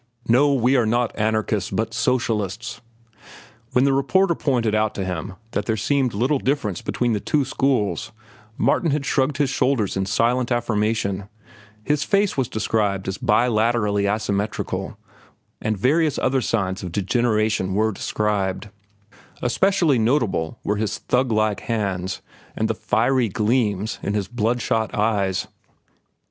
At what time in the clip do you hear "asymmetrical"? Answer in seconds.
14.11-14.97